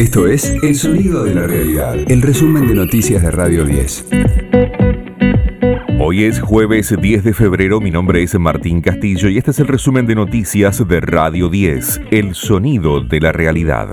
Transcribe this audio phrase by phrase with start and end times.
[0.00, 4.06] Esto es El Sonido de la Realidad, el resumen de noticias de Radio 10.
[5.98, 9.66] Hoy es jueves 10 de febrero, mi nombre es Martín Castillo y este es el
[9.66, 13.88] resumen de noticias de Radio 10, El Sonido de la Realidad.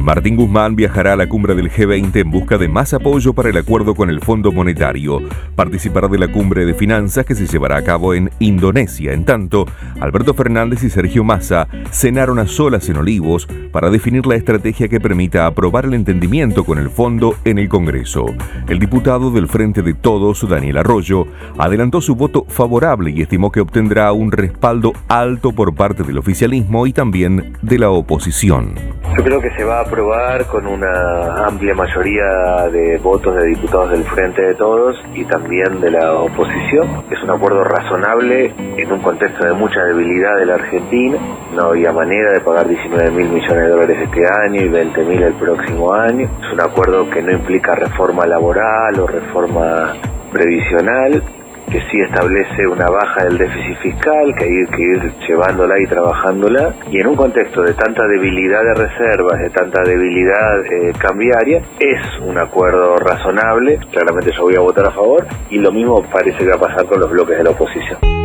[0.00, 3.58] Martín Guzmán viajará a la cumbre del G20 en busca de más apoyo para el
[3.58, 5.20] acuerdo con el Fondo Monetario.
[5.54, 9.12] Participará de la cumbre de finanzas que se llevará a cabo en Indonesia.
[9.12, 9.66] En tanto,
[10.00, 15.00] Alberto Fernández y Sergio Massa cenaron a solas en Olivos para definir la estrategia que
[15.00, 18.24] permita aprobar el entendimiento con el fondo en el Congreso.
[18.68, 21.26] El diputado del Frente de Todos, Daniel Arroyo,
[21.58, 26.86] adelantó su voto favorable y estimó que obtendrá un respaldo alto por parte del oficialismo
[26.86, 28.99] y también de la oposición.
[29.16, 33.90] Yo creo que se va a aprobar con una amplia mayoría de votos de diputados
[33.90, 37.02] del Frente de Todos y también de la oposición.
[37.10, 41.18] Es un acuerdo razonable en un contexto de mucha debilidad de la Argentina.
[41.54, 45.22] No había manera de pagar 19 mil millones de dólares este año y 20 mil
[45.22, 46.28] el próximo año.
[46.46, 49.92] Es un acuerdo que no implica reforma laboral o reforma
[50.32, 51.22] previsional,
[51.70, 56.74] que sí establece una baja del déficit fiscal, que hay que ir llevándola y trabajándola,
[56.90, 62.00] y en un contexto de tanta debilidad de reservas, de tanta debilidad eh, cambiaria, es
[62.20, 66.50] un acuerdo razonable, claramente yo voy a votar a favor, y lo mismo parece que
[66.50, 68.19] va a pasar con los bloques de la oposición.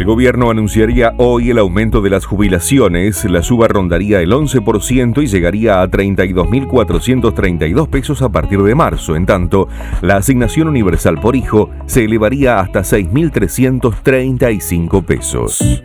[0.00, 3.22] El gobierno anunciaría hoy el aumento de las jubilaciones.
[3.26, 9.14] La suba rondaría el 11% y llegaría a 32.432 pesos a partir de marzo.
[9.14, 9.68] En tanto,
[10.00, 15.82] la asignación universal por hijo se elevaría hasta 6.335 pesos.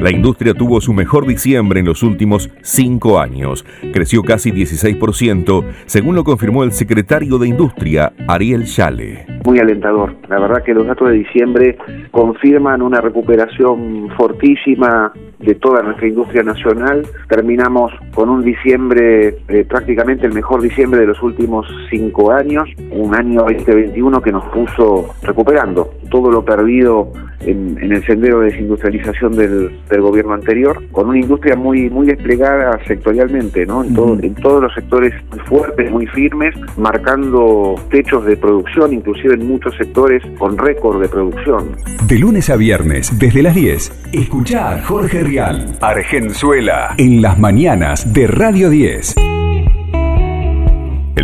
[0.00, 3.66] La industria tuvo su mejor diciembre en los últimos cinco años.
[3.92, 9.33] Creció casi 16%, según lo confirmó el secretario de Industria, Ariel Chale.
[9.44, 10.14] Muy alentador.
[10.28, 11.76] La verdad que los datos de diciembre
[12.10, 17.06] confirman una recuperación fortísima de toda nuestra industria nacional.
[17.28, 23.14] Terminamos con un diciembre, eh, prácticamente el mejor diciembre de los últimos cinco años, un
[23.14, 27.12] año 2021 que nos puso recuperando todo lo perdido
[27.46, 33.64] en, el sendero de desindustrialización del, gobierno anterior, con una industria muy muy desplegada sectorialmente,
[33.64, 33.82] ¿no?
[33.84, 35.14] En, en todos los sectores
[35.46, 41.76] fuertes, muy firmes, marcando techos de producción, inclusive en muchos sectores con récord de producción.
[42.06, 48.12] De lunes a viernes, desde las 10, escucha a Jorge Rial, Argenzuela, en las mañanas
[48.12, 49.33] de Radio 10.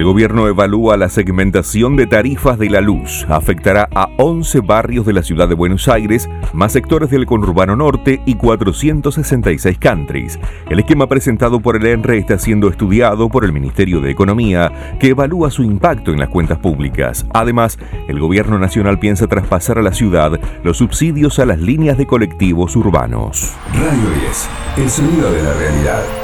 [0.00, 3.26] El gobierno evalúa la segmentación de tarifas de la luz.
[3.28, 8.22] Afectará a 11 barrios de la ciudad de Buenos Aires, más sectores del conurbano norte
[8.24, 10.38] y 466 countries.
[10.70, 15.08] El esquema presentado por el ENRE está siendo estudiado por el Ministerio de Economía, que
[15.08, 17.26] evalúa su impacto en las cuentas públicas.
[17.34, 17.78] Además,
[18.08, 22.74] el gobierno nacional piensa traspasar a la ciudad los subsidios a las líneas de colectivos
[22.74, 23.52] urbanos.
[23.74, 26.19] Radio 10, el sonido de la realidad.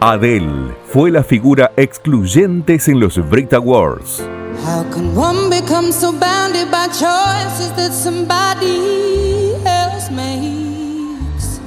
[0.00, 4.22] Adele fue la figura excluyente en los Brit Awards.
[4.66, 11.60] How can one become so bounded by choices that somebody else makes?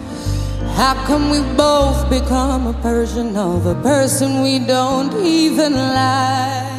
[0.75, 6.78] How can we both become a version of a person we don't even like?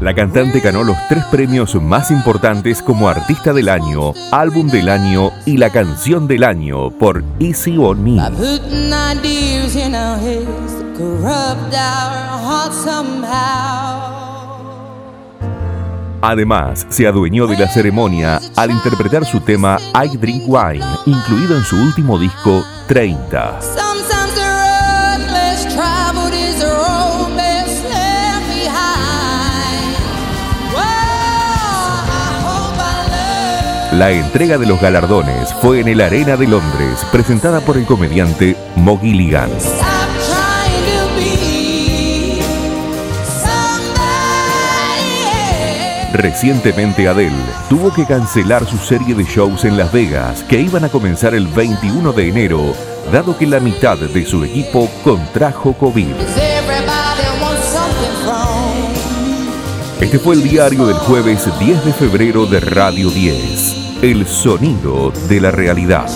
[0.00, 5.30] La cantante ganó los tres premios más importantes como Artista del Año, Álbum del Año
[5.46, 8.20] y la Canción del Año por Easy on Me.
[16.22, 21.64] Además, se adueñó de la ceremonia al interpretar su tema I Drink Wine, incluido en
[21.64, 23.93] su último disco 30.
[33.94, 38.56] La entrega de los galardones fue en el Arena de Londres, presentada por el comediante
[38.74, 39.50] Mo Gilligan.
[46.12, 47.36] Recientemente Adele
[47.68, 51.46] tuvo que cancelar su serie de shows en Las Vegas que iban a comenzar el
[51.46, 52.74] 21 de enero,
[53.12, 56.43] dado que la mitad de su equipo contrajo COVID.
[60.00, 64.02] Este fue el diario del jueves 10 de febrero de Radio 10.
[64.02, 66.08] El sonido de la realidad.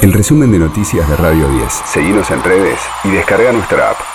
[0.00, 1.72] El resumen de noticias de Radio 10.
[1.86, 4.11] Seguimos en redes y descarga nuestra app.